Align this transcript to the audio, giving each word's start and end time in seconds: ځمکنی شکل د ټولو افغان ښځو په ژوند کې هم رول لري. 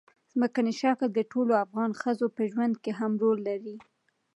ځمکنی 0.31 0.73
شکل 0.81 1.09
د 1.13 1.19
ټولو 1.31 1.53
افغان 1.65 1.91
ښځو 2.01 2.25
په 2.35 2.41
ژوند 2.51 2.73
کې 2.83 2.91
هم 2.99 3.11
رول 3.21 3.39
لري. 3.49 3.75